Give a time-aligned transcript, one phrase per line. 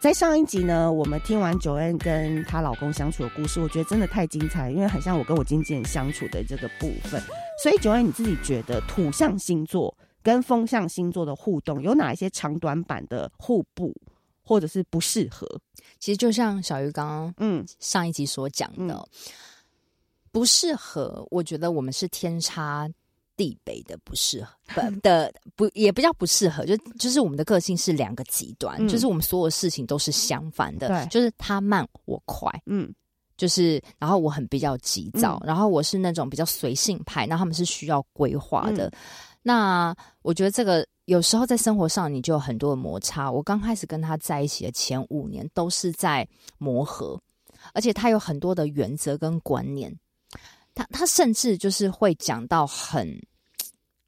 [0.00, 7.20] 在上一集呢，我们听完 Joanne 跟她老公相处的故事，我觉得真的太精彩，因为很像我跟我经纪人相处的这个部分。
[7.60, 13.92] 所以 Joanne 你自己觉得土象星座跟风象星座的互动有哪一些长短板的互补，
[14.44, 15.48] 或者是不适合？
[15.98, 19.06] 其实就像小鱼刚刚嗯上一集所讲的，嗯、
[20.30, 21.26] 不适合。
[21.32, 22.88] 我觉得我们是天差。
[23.38, 32.92] 地北的不适合，不的不也不叫不适合，就就是我们的个性是两个极端，嗯、就是我们所有事情都是相反的，对，就是他慢我快，嗯，
[33.36, 38.88] 就是然后我很比较急躁，嗯、然后我是那种比较随性派，那他们是需要规划的。
[38.88, 38.92] 嗯、
[39.40, 43.30] 那我觉得这个有时候在生活上你就有很多的摩擦。
[43.30, 47.16] 我刚开始跟他在一起的前五年都是在磨合，
[47.72, 49.96] 而且他有很多的原则跟观念。
[50.74, 53.20] 他他甚至就是会讲到很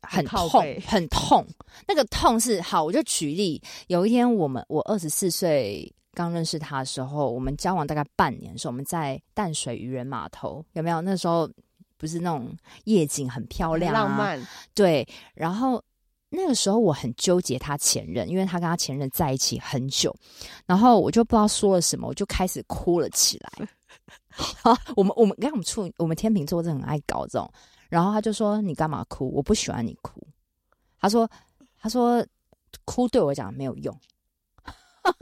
[0.03, 0.49] 很痛
[0.87, 1.47] 很痛，
[1.87, 11.01] 那个痛是好，我就举例，有一天我们我二十四岁刚认识他的时候，我们交往大概半年的时候，我们在淡水渔人码头有没有？
[11.01, 11.49] 那时候
[11.97, 12.51] 不是那种
[12.85, 15.07] 夜景很漂亮、啊、浪漫，对。
[15.35, 15.83] 然后
[16.31, 20.15] 那个时候我很纠结他前任，因为他跟他前任在一起很久，
[20.67, 23.69] 然后我就不知道说了什么，我就开始哭了起来。
[24.31, 27.53] 好，我们我们跟我们处我们天秤座是很爱搞这种，
[27.91, 29.31] 然后他就说，你干嘛哭？
[29.35, 30.27] 我不喜欢你哭。
[30.99, 31.29] 他说
[31.79, 32.25] 他说
[32.87, 33.95] 哭对我讲没有用。
[35.03, 35.13] 他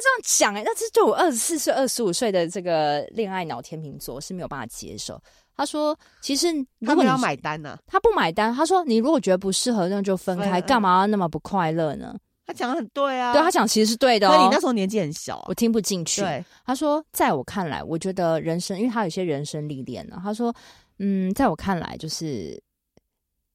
[0.00, 5.18] 这样讲哎，那这对我二十四岁、二十五岁的这个恋爱脑天秤座是没有办法接受。
[5.56, 6.46] 他说其实
[6.86, 8.54] 他不要买单呢、啊，他不买单。
[8.54, 12.16] 他说你如果觉得不适合，那就分开，干嘛那么不快乐呢？
[12.46, 14.34] 他讲的很对啊，对他讲其实是对的哦。
[14.34, 16.22] 那你那时候年纪很小，我听不进去。
[16.22, 20.18] 对，他说，在我看来，我觉得人生，因为他有些人生历练呢。
[20.22, 20.54] 他说，
[20.98, 22.62] 嗯，在我看来，就是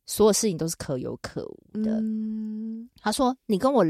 [0.06, 2.00] 所有事情都是可有可无的。
[2.02, 3.86] 嗯，他说，你跟我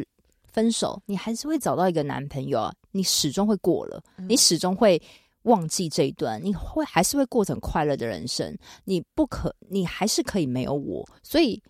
[0.51, 5.01] 分手，你还是会找到一个男朋友啊，你始终会过了，你始终会
[5.43, 8.57] 忘记这一段，你会还是会过成快乐的人生。
[8.83, 11.61] 你不可，你还是可以没有我，所以。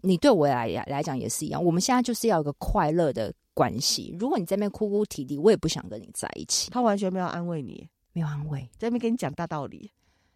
[0.00, 4.12] 你对我来来讲也是一样，我们现在就是要一个快乐的关系。
[4.18, 6.72] 如果你在那边哭哭啼啼，我也不想跟你在一起。
[6.72, 9.88] 他完全没有安慰你，没有安慰，在那边跟你讲大道理。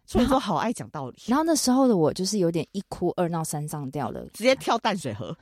[0.05, 1.17] 所以说好爱讲道理。
[1.27, 5.35] 然后那时候的我就是有点一哭二闹三上吊的，直接跳淡水河。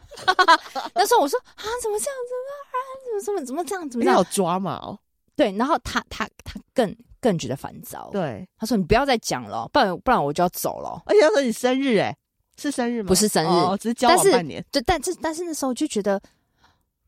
[0.93, 2.75] 那时候我说啊，怎么这样子啊？
[3.03, 3.89] 怎么怎么怎么这样？
[3.89, 4.17] 怎么这样？
[4.17, 4.97] 好抓嘛哦。
[5.35, 8.09] 对，然后他他他更更觉得烦躁。
[8.11, 11.01] 对，他说你不要再讲了，不然不然我就要走了。
[11.05, 12.15] 而且他说你生日哎。
[12.61, 13.07] 是生日吗？
[13.07, 14.61] 不是生日，哦、只是交往半年。
[14.69, 16.21] 对，但是但是那时候就觉得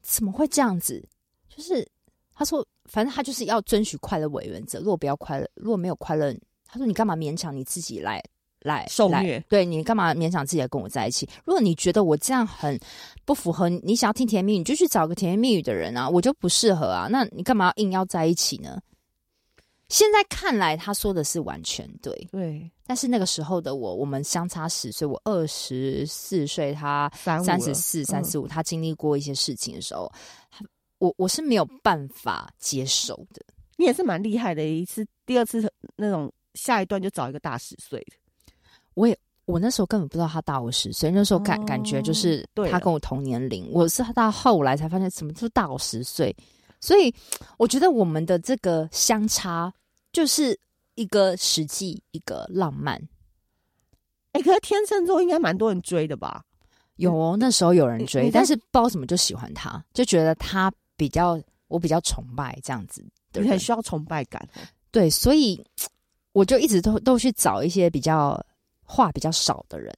[0.02, 1.06] 怎么会这样子？
[1.50, 1.86] 就是
[2.34, 4.80] 他说，反正他就是要遵循快乐委员者。
[4.80, 6.34] 如果不要快乐，如果没有快乐，
[6.72, 8.24] 他说你干嘛勉强你自己来
[8.62, 9.44] 来受虐？
[9.50, 11.28] 对，你干嘛勉强自己来跟我在一起？
[11.44, 12.80] 如果你觉得我这样很
[13.26, 17.08] 不符合你想要听甜言蜜语，你就去找个甜言蜜语的人啊，我就不适合啊。
[17.12, 18.80] 那你干嘛硬要在一起呢？
[19.90, 22.16] 现在看来，他说的是完全对。
[22.32, 30.09] 对，但是那个时候的我，我们相差十岁，我二十四岁，他三十四、三十五，他经历过一些事情的时候，
[30.62, 30.68] 嗯、
[31.00, 33.44] 我我是没有办法接受的。
[33.76, 38.18] 你也是蛮厉害的，一次、第二次那种下一段就找一个大十岁的。
[38.94, 43.70] 我也我那时候根本不知道他大我十岁，那时候感、哦、感觉就是他跟我同年龄。
[43.72, 46.36] 我是到后来才发现，怎么就是大我十岁。
[46.80, 47.14] 所以
[47.58, 49.74] 我觉得我们的这个相差。
[50.14, 50.60] 就是
[50.96, 52.98] 一个实际，一个浪漫。
[54.34, 56.44] 哎、欸，可是天秤座应该蛮多人追的吧？
[56.97, 63.02] 有哦，那时候有人追，但是不知道怎么就喜欢他，就觉得他比较我比较崇拜这样子，
[63.32, 64.46] 你很需要崇拜感。
[64.92, 65.66] 对，所以
[66.34, 68.40] 我就一直都都去找一些比较
[68.84, 69.94] 话比较少的人。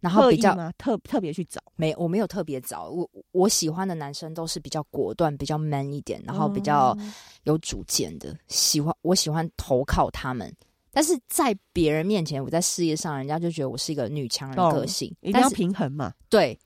[0.00, 6.96] 然后比较特特别去找，没我没有特别找，我我喜欢的男生都是比较果断、比较 man 一点，然后比较
[7.42, 8.30] 有主见的。
[8.30, 10.54] 嗯、喜欢我喜欢投靠他们，
[10.92, 16.14] 但是在别人面前，我在事业上，人家就觉得我是一个女强人个性，一定要平衡嘛。
[16.28, 16.56] 对，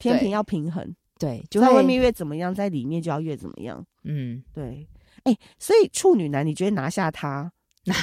[0.00, 0.84] 天平要平衡，
[1.20, 3.86] 对，就在外面越怎么样，在里面就要越怎么样。
[4.02, 4.84] 嗯，对。
[5.22, 7.52] 哎、欸，所以处女男，你觉得拿下他，拿下他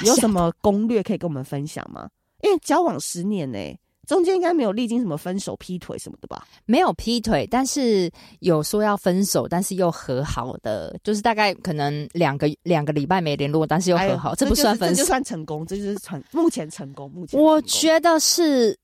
[0.04, 2.08] 有什么攻略可以跟我们分享吗？
[2.42, 3.78] 因为交往十年呢、欸。
[4.06, 6.44] 中间应该没有历经什么分手、劈腿什么的吧？
[6.64, 8.10] 没有劈腿，但是
[8.40, 17.08] 有说要分手，但是又和好的，就是大概可能两个两个礼拜没联络，但是又和好，这不算分手，这就算成功，这就是成目前成功。
[17.12, 18.76] 目前我觉得是，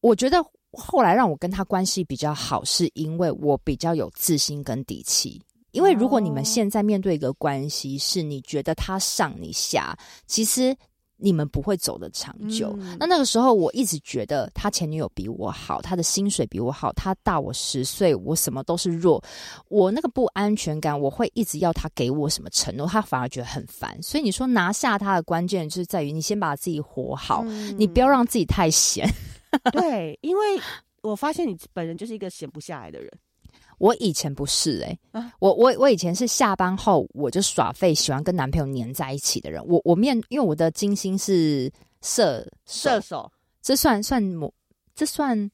[0.00, 5.40] 我觉得后来让我跟他关系比较好，是因为我比较有自信跟底气。
[5.74, 10.74] 因为如果你们现在面对一个关系，是你觉得他上你下，其实
[11.16, 12.72] 你们不会走得长久。
[12.78, 12.96] 嗯。
[12.98, 19.22] 那那个时候，我一直觉得他前女友比我好，他的薪水比我好，他大我十岁，我什么都是弱，
[19.68, 24.00] 我那个不安全感，我会一直要他给我什么承诺，他反而觉得很烦。
[24.00, 29.08] 所以你说拿下他的关键就是在于你先把自己活好，嗯，你不要让自己太闲。
[29.72, 30.60] 对，因为
[31.02, 33.10] 我发现你本人就是一个闲不下来的人。
[33.78, 39.64] 我以前不是哎、欸啊，我我我以前是下班后我就耍废，喜欢跟男朋友黏在一起的人。
[39.66, 41.70] 我我面因为我的金星是
[42.02, 43.30] 射射手，
[43.62, 44.52] 这算算我
[44.94, 45.50] 这算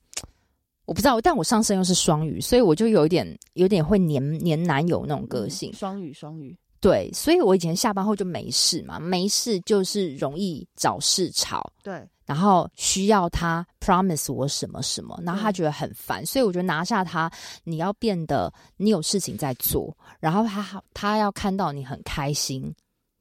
[0.84, 5.73] 我不知道，但我上身又是双鱼，所以我就有一点有点会黏黏男友那种个性。
[5.73, 11.73] 双鱼双鱼，对，所以我以前下班后就没事嘛，没事就是容易找事吵。
[11.82, 12.06] 对。
[12.30, 17.28] 然后需要他 promise 我什么什么，然后他觉得很烦，嗯、所以我觉得拿下他，
[17.64, 22.72] 你要变得你有事情在做，然后他他要看到你很开心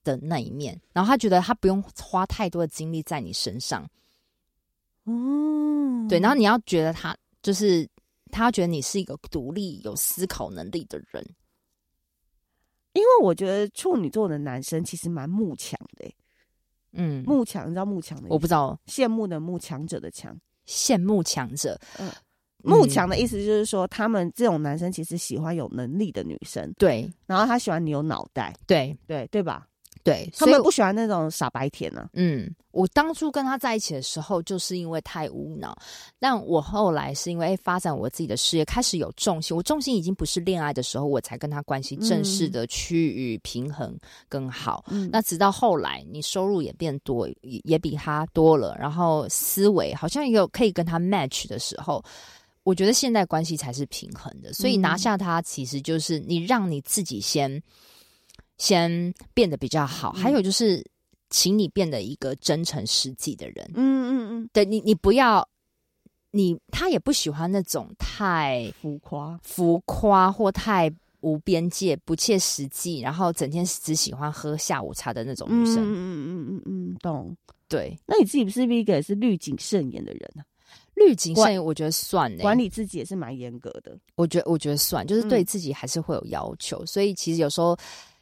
[0.04, 3.84] 的那一面，然后他觉得他不用花太多的精力在你身上，
[5.06, 7.90] 哦，对，然后你要觉得他就是
[8.30, 11.28] 他觉得你是一个独立有思考能力的人，
[12.94, 16.16] 因为我觉得处女座的男生其实蛮慕强的、欸。
[16.94, 18.28] 嗯，慕强，你知道慕强的？
[18.30, 20.38] 我不知道，羡慕的慕，强者的强，
[20.68, 21.80] 羡慕强者。
[22.00, 22.12] 嗯，
[22.64, 27.10] 慕强的意思就是说，他们这种男生其实喜欢有能力的女生，对。
[27.26, 29.68] 然后他喜欢你有脑袋，对对对吧？
[30.04, 32.10] 对，他们不喜欢那种傻白甜呢、啊。
[32.14, 35.78] 嗯，我当初跟他在一起的时候，就是因为太无脑。
[36.18, 39.56] 但我后来是因为发展我自己的事业，开始有重心。
[39.56, 43.96] 我重心已经不是恋爱的时候，我才跟他关系正式的趋于平衡
[44.30, 44.86] 更好。
[44.88, 45.10] 嗯。
[45.12, 52.02] 那直到后来，你收入也变多，也比他多了，然后思维好像也有可以跟他 match 的时候，
[52.64, 54.54] 我觉得现在关系才是平衡的。
[54.54, 57.62] 所以拿下他，其实就是你让你自己先。
[58.60, 60.86] 先变得比较好，还有就是，
[61.30, 63.72] 请你变得一个真诚实际的人。
[63.74, 65.48] 嗯嗯嗯，对你，你不要，
[66.32, 70.92] 你他也不喜欢那种太浮夸、浮夸或太
[71.22, 75.78] 无边界、不切实际，然后整天只喜欢喝下午茶的那种女生。
[75.78, 77.36] 嗯嗯嗯嗯嗯，懂。
[77.70, 80.46] 对，那你自己是不是一个也是律谨慎言的人呢、啊？
[80.96, 83.98] 律谨慎言，我觉得算、欸、管理自己也是蛮严格的。
[84.16, 87.78] 我觉得，我觉得算，就是对自己还是会有要求，嗯、所以其实有时候。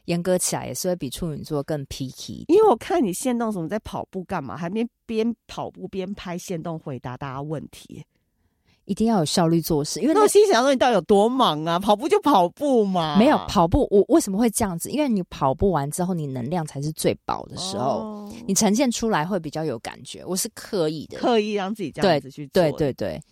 [0.08, 8.02] 严格起来也是会比处女座更 picky，因为我看你线动什么在跑步干嘛，还边边跑步边拍线动回答大家问题，
[8.86, 10.00] 一定要有效率做事。
[10.00, 11.78] 因为那我心想说你到底有多忙啊？
[11.78, 14.90] 跑步就跑步嘛，没有跑步，我为什么会这样子？
[14.90, 20.24] 因为你跑步完之后，你能量才是最饱的时候，哦，你呈现出来会比较有感觉。
[20.24, 22.62] 我是刻意的，刻意让自己这样子去做。
[22.62, 23.22] 对对对对，欸，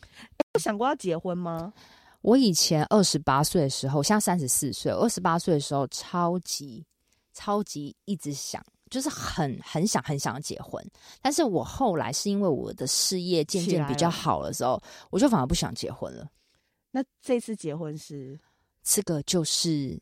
[0.53, 1.73] 有想过要结婚吗？
[2.27, 4.91] 我以前二十八岁的时候，现在三十四岁。
[4.91, 6.85] 二十八岁的时候，超级
[7.33, 10.85] 超级一直想，就是很很想很想结婚。
[11.23, 16.29] 但是我后来是因为我的事业渐渐比较好的时候，我就反而不想结婚了。
[16.91, 18.37] 那这次结婚是
[18.83, 19.97] 这个就是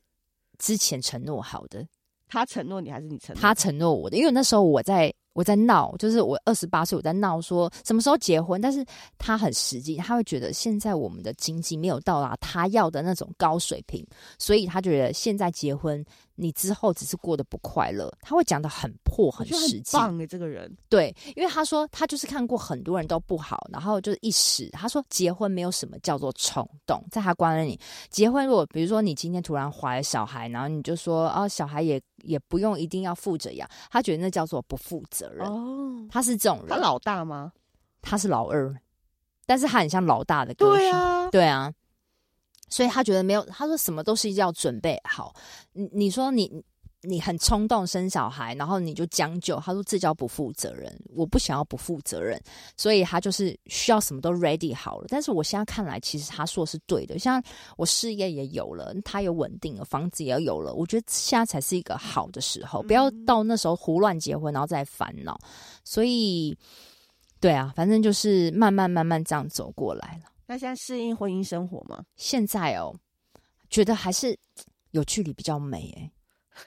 [0.56, 1.86] 之前承诺好的，
[2.26, 3.42] 他承诺你还是你承诺？
[3.42, 5.14] 他承诺我的，因为那时候我在。
[5.34, 8.82] 我在闹，就是我二十八岁，我在闹说什么时候结婚，但是
[9.18, 14.02] 他很实际，他会觉得现在我们的经济没有到达他要的那种高水平，
[14.38, 16.02] 所以他觉得现在结婚。
[16.36, 19.96] 你之后只是过得不快乐，他会讲的很破很实际。
[19.96, 27.78] 棒哎，这个人对，因为他说他就是看过很多人都不好，然后就是一时他说结婚没有什么叫做冲动，在他观念里，
[28.10, 36.06] 结婚如果比如说你今天突然怀了小孩，然后你就说啊，小孩也也不用一定要负责养，他觉得那叫做不负责任哦。
[36.10, 37.52] 他是这种人，他老大吗？
[38.02, 38.74] 他是老二，
[39.46, 40.78] 但是他很像老大的个性。
[40.78, 41.72] 对啊，对啊。
[42.74, 45.32] 所以他觉得没有，他说什么都是要准备好。
[45.74, 46.50] 你你说你
[47.02, 49.60] 你很冲动生小孩，然后你就将就。
[49.60, 52.36] 他说这叫不负责任，我不想要不负责任，
[52.76, 55.06] 所以他就是需要什么都 ready 好了。
[55.08, 57.16] 但是我现在看来，其实他说的是对的。
[57.16, 57.40] 像
[57.76, 65.38] 我事业也有了，他有稳定了，房子也有了，我觉得现在才是一个好的时候，不要到那时候胡乱结婚，然后再烦恼。
[65.84, 66.58] 所以，
[67.38, 70.33] 对啊，反正就是慢慢慢慢这样走过来了。
[70.46, 72.04] 那现在适应婚姻生活吗？
[72.16, 72.94] 现在哦，
[73.70, 74.38] 觉得还是
[74.90, 76.10] 有距离比较美诶。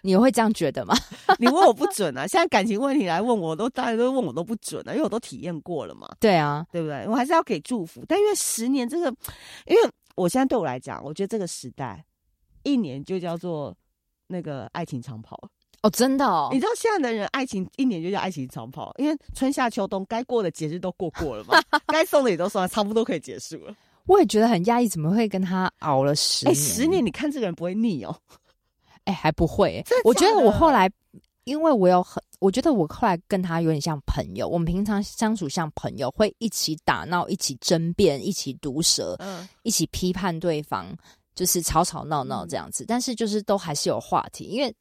[0.02, 0.94] 你会这样觉得吗？
[1.40, 2.28] 你问我不准啊！
[2.28, 6.06] 现在感情问题来问我，都大家都问我都不准啊，因为我都体验过了嘛。
[6.20, 7.08] 对啊，对不对？
[7.08, 8.04] 我还是要给祝福。
[8.06, 9.08] 但因为十年这个，
[9.66, 12.06] 因为我现在对我来讲，我觉得这个时代
[12.64, 13.74] 一年就叫做
[14.28, 15.40] 那个爱情长跑
[15.88, 16.50] 哦，真的哦。
[16.52, 23.74] 你知道现在的人爱情一年就叫爱情长跑，因为春夏秋冬该过的节日都过过了嘛， 该送的也都送了，差不多可以结束了。
[24.06, 26.52] 我也觉得很压抑，怎么会跟他熬了十年？
[26.52, 28.16] 哎，十年，你看这个人不会腻哦。
[29.06, 29.84] 哎，还不会。
[30.04, 30.90] 我觉得我后来，
[31.46, 34.48] 因为我有很，我觉得我后来跟他有点像朋友。
[34.48, 40.88] 我们平常相处像朋友，会一起打闹，一起争辩，一起毒舌，嗯，一起批判对方，
[41.36, 42.86] 就是吵吵闹闹这样子。
[42.88, 44.74] 但是就是都还是有话题，因为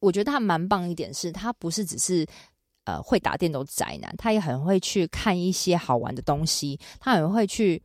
[0.00, 2.26] 我觉得他蛮棒一点是，他不是只是
[2.84, 7.82] 呃会打电动宅男，他也很会去看一些好玩的东西，他很会去。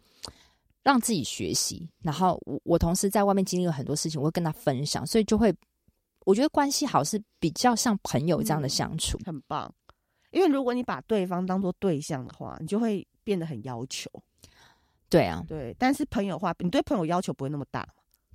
[0.85, 5.55] 让自己学习，然后我我同时在外面经历了很多事情，我会跟他分享，所以就会
[6.25, 9.73] 我觉得关系好是比较像朋友这样的相处，嗯，很棒。
[10.31, 14.11] 因为如果你把对方当做对象的话，你就会变得很要求。
[15.07, 15.73] 对啊，对。
[15.79, 17.87] 但是朋友的话，你对朋友要求不会那么大，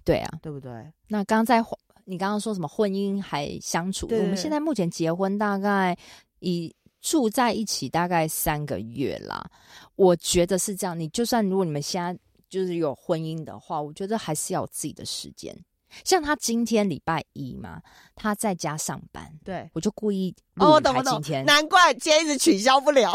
[0.02, 0.72] 对啊，对不对？
[1.08, 1.62] 那刚刚在
[2.08, 4.08] 你刚刚说什么婚姻还相处？
[4.10, 5.96] 我们现在目前结婚大概
[6.40, 6.74] 已。
[7.00, 9.48] 住在一起大概三个月啦，
[9.94, 10.98] 我觉得是这样。
[10.98, 12.12] 你就算如果你们现在
[12.50, 15.56] 就是有婚姻的话，我觉得还是要有自己的时间。
[16.04, 17.80] 像他今天礼拜一嘛，
[18.16, 23.12] 他在家上班，对，我就故意哦，我懂我懂，难怪今天一直取消不了，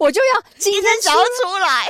[0.00, 1.88] 我就要今天想要出来。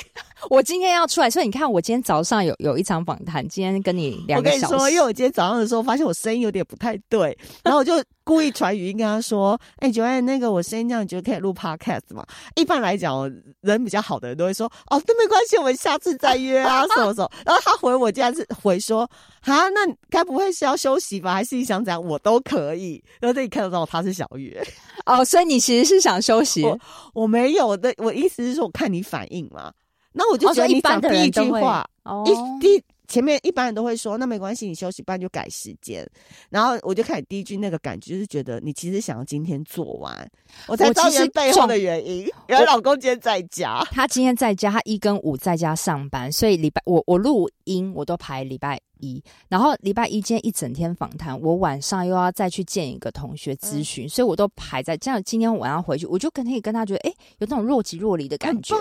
[0.50, 4.64] 我今天要出来，所以你看，我今天早上有有一场访谈，今天跟你两个小时。
[4.66, 12.24] 我跟你说，因为我今天早上的时候发现我声音有点不太对，然后我就故意传语音跟他说：“哎、欸，九爱，那个我声音这样，你觉得可以录 podcast 吗？”
[12.56, 17.30] 一般来讲，人比较好的人都会说：“哦，那没关系，我们下次再约啊，什么什么。
[17.44, 19.08] ”然后他回我，竟然是回说
[19.42, 21.34] ：“啊，那该不会是要休息吧？
[21.34, 22.02] 还是你想怎样？
[22.02, 24.62] 我都可以。”然后这里看得到他是小月
[25.06, 26.64] 哦，所以你其实是想休息。
[26.64, 26.78] 我，
[27.14, 29.72] 我没有的，我意思是说，我看你反应嘛。
[30.16, 36.08] 那我就觉得你讲第一句话，哦、一第前面一般人都会说，那没关系，你休息，不然就改时间。
[36.48, 40.26] 然后我就开始第一句那个感觉，就是觉得你其实想要今天做完。
[40.66, 41.04] 我才知道
[41.34, 55.22] 背后的原因，原来老公今天在家，他今天在家，他一跟五在家上班，所以礼拜我我录音我都排礼拜一，然后礼拜一今天一整天访谈，我晚上又要再去见一个同学咨询，嗯、所以我都排在这样。
[55.22, 58.74] 今天晚上回去，我就跟他跟他觉得，哎、欸，有那种若即若离的感觉。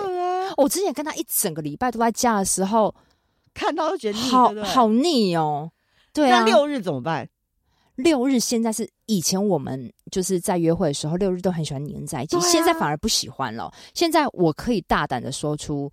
[0.56, 2.94] 我之前跟他一整个礼拜都在家的时候，
[3.52, 5.70] 看到都觉得，好好腻哦。
[6.12, 7.28] 对啊，那六日怎么办？
[7.96, 13.72] 六日现在是以前我们就是在约会的时候，六日都很喜欢黏在一起，啊、现在反而不喜欢了。
[13.94, 15.90] 现在我可以大胆的说出，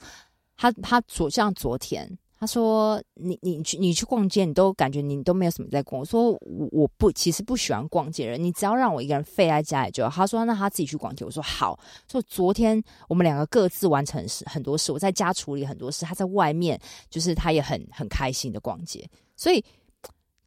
[0.57, 2.09] 他他昨像昨天。
[2.41, 11.79] 他说：“你你去你去逛街，你都感觉你都没有什么在逛。”我说：“我我不其实不喜欢逛街的人，你只要让我一个人废在家里就好。”他说：“那他自己去逛街。”我说：“好。”
[12.11, 16.81] 说昨天我们两个各自完成事很多事，我在家处理很多事，他在外面
[17.11, 19.07] 就是他也很很开心的逛街。
[19.35, 19.63] 所以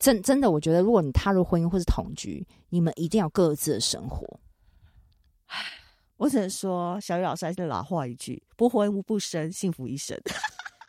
[0.00, 4.26] 真真的，我觉得如果你踏入婚姻或是同居，你们一定要各自的生活。
[6.18, 10.20] 我只能说，小雨老师还是老话一句：不婚不生，幸福一生。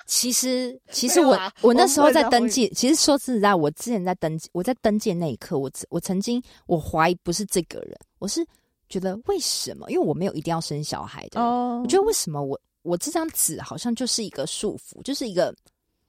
[0.06, 2.70] 其实，其实我、啊、我那时候在登记。
[2.76, 8.46] 其实说实在，我之前在登记，我在登记的那一刻，我我曾经我怀疑不是这个人，我是
[8.88, 9.90] 觉得为什么？
[9.90, 11.42] 因为我没有一定要生小孩的。
[11.42, 15.52] 哦，我觉得为什么我我这张纸好像就是一个束缚，就是一个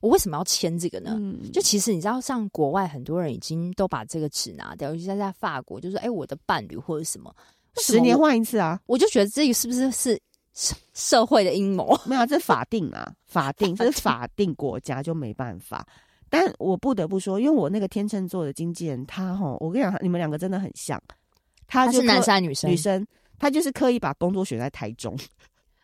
[0.00, 1.16] 我为什么要签这个呢？
[1.18, 7.34] 嗯、就其实你知道，像国外很多人已经都把这个纸拿掉，尤其在在法国，就是哎，我的伴侣或者，什么
[7.76, 10.20] 十年换一次啊，我就觉得这个是不是是？
[10.94, 15.86] 社会的阴谋没有，这法定啊，法定，这是法定国家就没办法。
[16.28, 21.00] 但我不得不说，因为我那个天秤座的经纪人，他吼，我跟你讲，你们两个真的很像。
[21.68, 22.70] 他，就他是男生女生？
[22.70, 23.06] 女生，
[23.38, 25.16] 他就是刻意把工作选在台中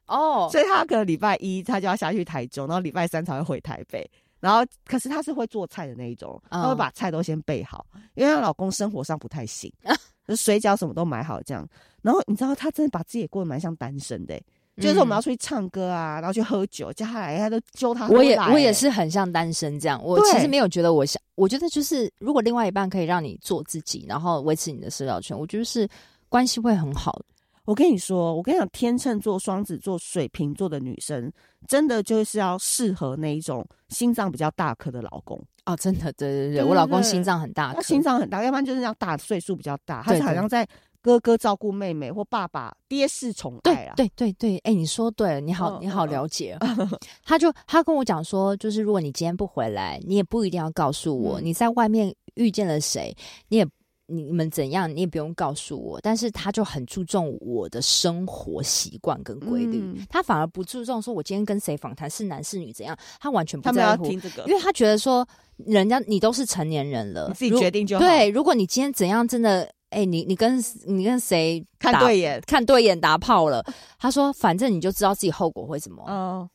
[0.07, 4.09] 哦， 所以他可能礼拜一他就要下去台中，然后礼拜三才会回台北。
[4.41, 9.73] 然后，可是他是会做菜的那一种，他会把菜都先备好，因为她老公生活上不太行，
[10.27, 11.65] 就水饺什么都买好这样。
[12.01, 14.45] 然后你知道，他真的把自己也过得蛮像单身的、欸。
[14.81, 18.09] 就是我们要出去唱歌啊，然后去喝酒，叫他来，他都揪他。
[18.09, 25.87] 我也我也是很像单身这样，我其实没有觉得我想，我觉得就是如果另外一半可以让你做自己，然后维持你的社交圈，我觉得是
[26.29, 27.21] 关系会很好。
[27.65, 31.31] 我跟你说，我跟你讲，天秤座、双子座、水瓶座的女生，
[31.69, 40.67] 真的就是要适合那一种心脏比较大颗的老公哦，真的，对对对，对我老公心脏很大他，心脏很大，要不然就是要大岁数比较大，他就好像在。
[41.03, 43.95] 哥哥照顾妹妹，或爸爸爹是宠爱啊！
[43.97, 46.57] 对对对，哎、欸，你说对了，你好，你好了解。
[47.25, 53.15] 他就他跟我讲说，就是如果你今天不回来，你也不一定要告诉我、嗯、你在外面遇见了谁，
[53.49, 53.67] 你也。
[54.07, 55.99] 你们怎样，你也不用告诉我。
[56.03, 64.05] 但是他就很注重我的生活习惯跟规律，嗯，他反而不注重说我今天跟谁访谈是男是女怎样，他完全不在乎。
[64.05, 65.27] 听这个，因为他觉得说，
[65.65, 68.05] 人家你都是成年人了，你自己决定就好。
[68.05, 73.65] 对，如果你今天怎样，真的，哎、欸，你你跟你跟谁看对眼，看对眼打炮了，
[73.99, 76.05] 他说，反正你就知道自己后果会怎么。
[76.09, 76.49] 嗯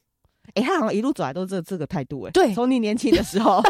[0.53, 3.61] 哎、欸，他好像一路走来都是这这个态度，哎，对，从你年轻的时候，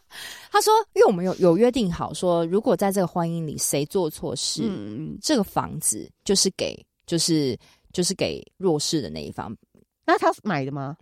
[0.52, 7.58] 他说，因为我们有有约定好说，如果在这个婚姻里谁做错事，嗯，这个房子就是给，就是
[7.92, 9.56] 就是给弱势的那一方。
[10.04, 10.94] 那他买的吗？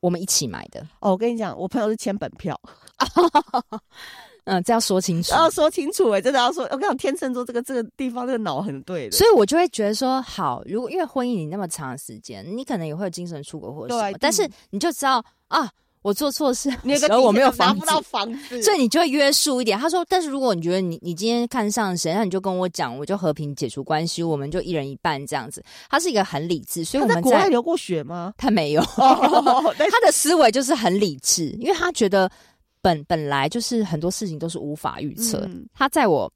[0.00, 0.86] 我们一起买的。
[1.00, 2.60] 哦，我跟你讲，我朋友是签本票。
[4.44, 6.64] 嗯，这要说清楚，要说清楚哎、欸，真的要说。
[6.64, 15.70] 我跟你讲，天秤座这个这个地方，这个脑很对的，所以我就会觉得说，好，如果因为婚姻你那么长的时间，你可能也会有精神出轨或者什么，对，但是你就知道啊，
[16.02, 19.78] 我做错事，然后我没有房子，拿不到房子，所以你就会约束一点。
[19.78, 25.62] 他说，但是如果你觉得你你今天看上谁，那你就跟我讲，我就和平解除关系，我们就一人一半这样子。
[25.88, 28.34] 他是一个很理智，所以我们在，在国外流过血吗？
[28.36, 32.28] 他没有， 他的思维就是很理智，因为他觉得。
[32.82, 35.46] 本本来就是很多事情都是无法预测。
[35.46, 35.66] 嗯。
[35.72, 36.30] 他在我，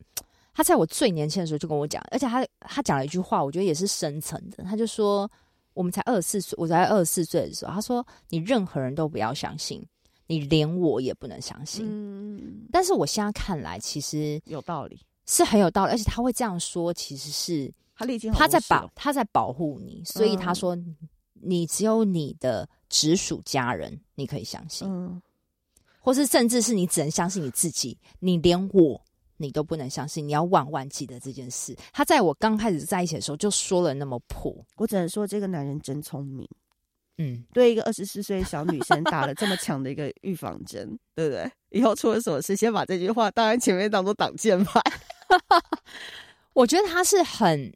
[0.55, 4.65] 他在我最年轻的时候就跟我讲，而且他他讲了一句话，我觉得也是深层的。
[4.65, 5.31] 他就说，
[5.75, 9.85] 我们才二十四岁，我才二十四岁的时候，他说你任何人都不要相信，
[10.27, 11.85] 你连我也不能相信。
[11.87, 12.67] 嗯。
[12.73, 15.93] 但是我现在看来，其实有道理，是很有道理。
[15.93, 20.97] 而且他会这样说，其实是他历经他在保他在保护你，所以他说，嗯，
[21.35, 24.89] 你只有你的直属家人你可以相信。
[24.89, 25.21] 嗯。
[26.07, 29.05] 或是甚至是你只能相信你自己，你连我
[29.39, 31.77] 你都不能相信，你要万万记得这件事。
[31.93, 36.49] 他在我刚开始在一起的时候就说了那么破，我只能说这个男人真聪明，
[37.19, 41.51] 嗯，对一个二十四岁的小女生打了这么强的一个预防针，对不对？
[41.71, 44.81] 以后出了什么事，先把这句话当然前面当做挡箭牌。
[46.55, 47.75] 我觉得他是很。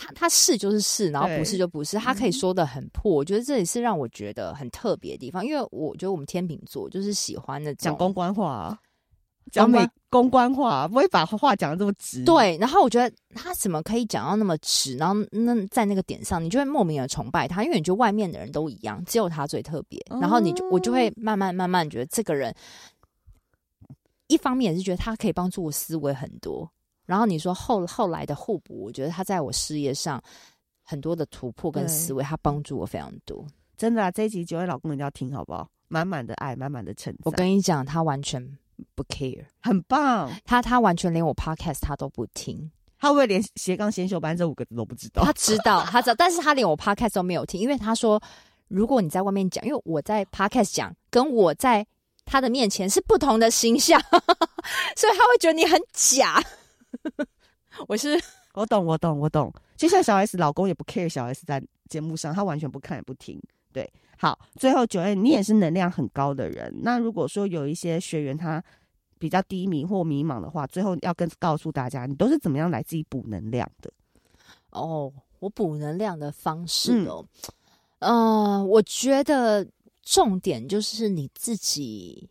[0.00, 3.12] 他他是就是是，然后不是就不是，他可以说的很破。
[3.12, 8.78] 我觉得这也是让我觉得很特别的地方，因为我觉得我们天秤座就是喜欢的讲公关话，
[9.52, 12.24] 讲美公关话，不会把话讲的这么直。
[12.24, 20.00] 对，然后我觉得他怎么可以讲到那么直，然后那在那个点上，你就会莫名的崇拜他，因为你觉得外面的人都一样，只有他最特别。
[20.20, 22.54] 然后你就我就会慢慢慢慢觉得这个人，
[24.28, 26.70] 一方面也是觉得他可以帮助我思维很多。
[27.10, 30.22] 然后你说后后来的互补，我觉得他在我事业上
[30.84, 33.44] 很多的突破跟思维，他帮助我非常多。
[33.76, 35.68] 真的啊，这一集九位老公一定要听好不好？
[35.88, 37.20] 满满的爱，满满的称赞。
[37.24, 38.40] 我跟你讲，他完全
[38.94, 40.30] 不 care，很棒。
[40.44, 45.24] 他他完全连我 podcast 他都不听，他会不会连斜杠先修班这五个字都不知道？
[45.24, 48.22] 他知道，他知道，但是他连我 podcast 都没有听，因为他说，
[48.68, 51.84] 如果你在外面讲，因为我在 podcast 讲，跟我在
[52.24, 54.00] 他的面前是不同的形象，
[54.94, 56.40] 所以他会觉得你很假。
[57.86, 58.20] 我是
[58.54, 63.40] 我懂我懂我懂，就像小 S 老公也不 care 小 S 在节目上，他完全不看也不听。
[63.72, 66.74] 对，好，最后 Joanne，你也是能量很高的人。
[66.82, 68.62] 那如果说有一些学员他
[69.18, 73.92] 比较低迷或迷茫的话，最后要跟告诉大家，你都是怎么样来自己补能量的？
[74.70, 77.24] 哦，我补能量的方式哦，
[78.00, 79.64] 嗯、呃，我觉得
[80.02, 82.28] 重点就是你自己。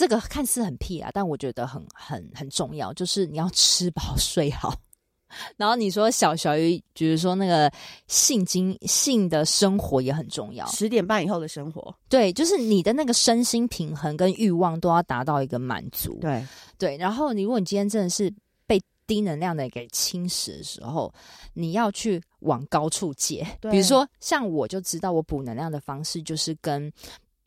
[0.00, 4.74] 这个看似很屁啊，但我觉得很很很重要，就是你要吃饱睡好。
[5.58, 7.70] 然后你说小小鱼，比如说那个
[8.06, 16.18] 性经性的生活也很重要，十点半以后的生活，对，就是你的那个身心平衡跟欲望都要达到一个满足。
[16.18, 16.42] 对
[16.78, 18.32] 对，然后你如果你今天真的是
[18.66, 21.12] 被低能量的给侵蚀的时候，
[21.52, 23.46] 你要去往高处借。
[23.70, 26.90] 比如说像我就知道，我补能量的方式就是跟。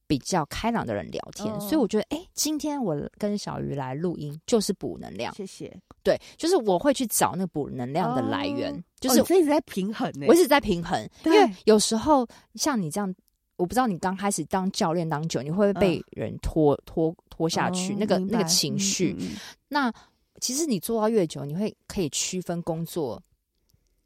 [0.06, 5.34] 比较开朗的人聊天，哦、所以我觉得，哎、欸，今天我跟小鱼来录音就是补能量。
[5.34, 5.76] 谢谢。
[6.04, 11.10] 对，就是我会去找那个补能量的来源，哦、就是我一直在平衡，我一直在平衡。
[11.26, 13.14] 因为有时候像你这样，
[13.56, 17.94] 我不知道你刚开始当教练当久，你会不会被人拖、嗯、拖拖下去？
[17.94, 19.38] 哦、那个那个情绪、嗯嗯，
[19.70, 19.94] 那
[20.42, 23.22] 其实你做到越久，你会可以区分工作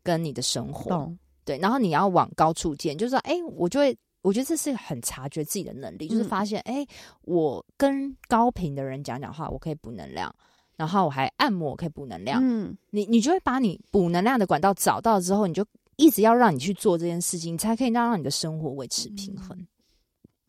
[0.03, 1.11] 跟你的生活。
[1.43, 3.97] 对，然后你要往高处见，就是说，哎、欸，我就会。
[4.27, 6.87] 我觉得这是很察觉自己的能力，嗯、就是发现，哎、欸，
[7.21, 10.35] 我跟高频的人讲讲话，我可以补能量，
[10.75, 12.41] 然后我还按摩，我可以补能量。
[12.43, 19.65] 嗯，你你就会把你补能量的管道找到之后，你就一直要让你去做这件事情，你才可以让让你的生活维持平衡。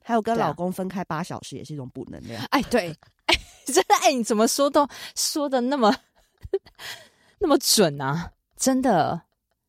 [0.03, 2.45] 还有跟老公分开八小时也是一种补能量。
[2.47, 2.89] 哎，对，
[3.31, 5.95] 哎，真的，哎，你怎么说都说的那么
[7.39, 8.33] 那么准啊？
[8.57, 9.23] 真的，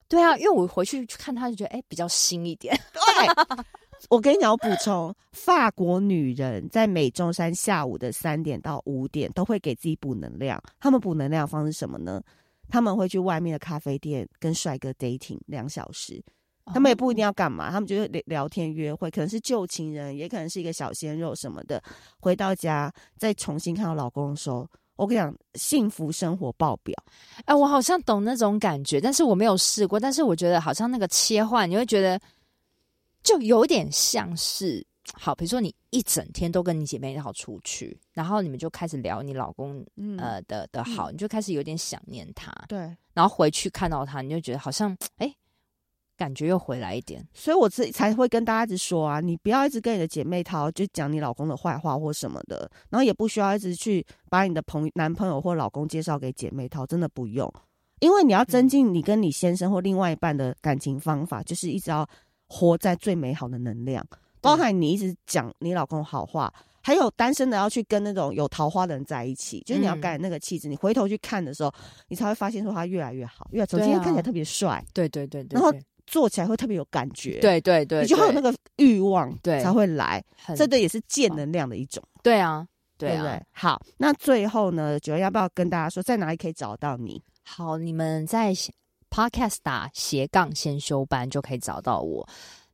[0.08, 2.76] 对啊，因为我回去去看他，就觉得哎，比较新一点。
[2.91, 3.63] 对。
[4.10, 10.60] 我跟你讲，我补充，法国女人在每周三下午的三点到五点都会给自己补能量。
[10.80, 12.19] 他们补能量的方式什么呢？
[12.67, 16.22] 他们会去外面的咖啡店跟帅哥 dating 两小时。
[16.65, 21.82] 他们也不一定要干嘛，他们就是聊聊天约会，可能是旧情人，也可能是一个小鲜肉什么的。
[22.19, 26.95] 回到家再重新看到老公的时候，我跟你讲，幸福生活爆表。
[27.39, 30.00] 哎、欸，我好像懂那种感觉，但是我没有试过。
[30.00, 32.19] 但是我觉得好像那个切换，你会觉得
[33.23, 42.53] 就有点像是好，比如说你一整天都跟你姐妹好出去，然后你们就开始聊你老公、嗯、呃的的好，你就开始有点想念他。
[42.67, 42.79] 对，
[43.13, 45.27] 然后回去看到他，你就觉得好像哎。
[45.27, 45.36] 欸
[46.19, 57.49] 感觉又回来一点，所以我自才会跟大家一直说啊，你不要一直跟你的姐妹淘就讲你老公的坏话或什么的，然后也不需要一直去把你的朋、男朋友或老公介绍给姐妹淘，真的不用，
[58.01, 62.05] 因为你要增进你跟你先生或另外一半的感情方法，就是一直要
[62.49, 64.05] 活在最美好的能量，
[64.41, 71.71] 包含你一直讲你老公好话，还有单身的要去跟那种有桃花的人在一起，就是你要改那个气质，你回头去看的时候，
[72.07, 75.73] 你才会发现说他越来越好，越来从今天看起来特别帅，对对对对，然后。
[76.09, 80.19] 做起来会特别有感觉，对对对，你就会有那个欲望，对，才会来。
[80.57, 83.39] 这个也是见能量的一种，对啊，对不对？
[83.51, 87.21] 好，那最后呢，九月要不要跟大家说，在哪里可以找到你？
[87.43, 88.51] 好，你们在
[89.10, 92.28] Podcast 打斜杠先修班就可以找到我。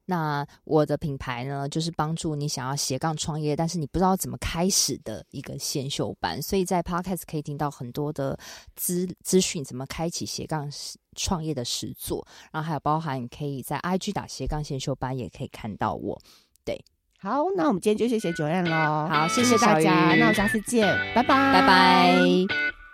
[0.07, 6.39] 那我的品牌呢，就是帮助你想要斜杠创业，但是你不知道怎么开始的一个先修班。
[6.39, 8.37] 所以在 Podcast 可以听到很多的
[8.75, 10.69] 资资讯，怎么开启斜杠
[11.15, 16.21] 创业的实作，然后还有包含你可以在 IG 打斜杠先修班，也可以看到我。
[16.63, 16.79] 对，
[17.17, 19.07] 好，那我们今天就谢谢 Joanne 喽。
[19.09, 22.84] 好，谢谢，谢谢大家，那我下次见，拜拜，拜拜。